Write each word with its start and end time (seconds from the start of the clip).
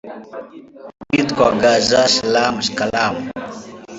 i 1.03 1.13
witwaga 1.17 1.69
Jean 1.87 2.07
Schramme 2.13 2.61
Shikaramu 2.65 3.21